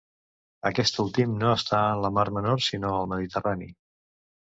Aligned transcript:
Aquest 0.69 0.95
últim 1.03 1.35
no 1.43 1.51
està 1.57 1.81
en 1.89 2.01
la 2.05 2.11
Mar 2.15 2.23
Menor, 2.39 2.63
sinó 2.69 2.95
al 3.01 3.07
Mediterrani. 3.13 3.69